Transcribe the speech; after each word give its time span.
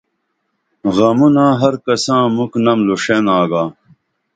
غمونا 0.95 1.45
ہر 1.61 1.73
کساں 1.85 2.23
مُکھ 2.35 2.57
نم 2.63 2.79
لُوݜین 2.87 3.25
آگا 3.39 3.63